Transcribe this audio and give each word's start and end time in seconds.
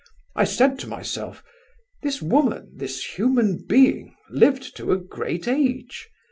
I 0.35 0.45
said 0.45 0.79
to 0.79 0.87
myself, 0.87 1.43
'This 2.01 2.23
woman, 2.23 2.71
this 2.75 3.19
human 3.19 3.63
being, 3.67 4.15
lived 4.31 4.75
to 4.77 4.91
a 4.91 4.97
great 4.97 5.47
age. 5.47 6.09